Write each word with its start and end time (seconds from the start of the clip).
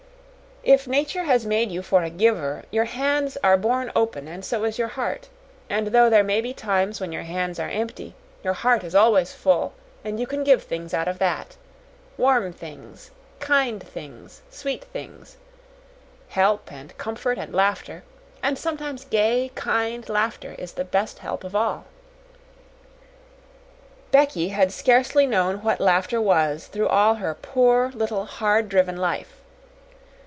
If 0.63 0.85
Nature 0.87 1.23
has 1.23 1.43
made 1.43 1.71
you 1.71 1.81
for 1.81 2.03
a 2.03 2.11
giver, 2.11 2.65
your 2.69 2.85
hands 2.85 3.35
are 3.43 3.57
born 3.57 3.91
open, 3.95 4.27
and 4.27 4.45
so 4.45 4.63
is 4.63 4.77
your 4.77 4.89
heart; 4.89 5.27
and 5.71 5.87
though 5.87 6.07
there 6.07 6.23
may 6.23 6.39
be 6.39 6.53
times 6.53 7.01
when 7.01 7.11
your 7.11 7.23
hands 7.23 7.57
are 7.59 7.67
empty, 7.71 8.13
your 8.43 8.53
heart 8.53 8.83
is 8.83 8.93
always 8.93 9.33
full, 9.33 9.73
and 10.05 10.19
you 10.19 10.27
can 10.27 10.43
give 10.43 10.61
things 10.61 10.93
out 10.93 11.07
of 11.07 11.17
that 11.17 11.57
warm 12.15 12.53
things, 12.53 13.09
kind 13.39 13.81
things, 13.81 14.43
sweet 14.51 14.83
things 14.83 15.37
help 16.29 16.71
and 16.71 16.95
comfort 16.99 17.39
and 17.39 17.55
laughter 17.55 18.03
and 18.43 18.55
sometimes 18.55 19.03
gay, 19.05 19.49
kind 19.55 20.07
laughter 20.09 20.53
is 20.59 20.73
the 20.73 20.85
best 20.85 21.17
help 21.19 21.43
of 21.43 21.55
all. 21.55 21.85
Becky 24.11 24.49
had 24.49 24.71
scarcely 24.71 25.25
known 25.25 25.63
what 25.63 25.81
laughter 25.81 26.21
was 26.21 26.67
through 26.67 26.87
all 26.87 27.15
her 27.15 27.33
poor, 27.33 27.89
little 27.95 28.25
hard 28.27 28.69
driven 28.69 28.95
life. 28.97 29.37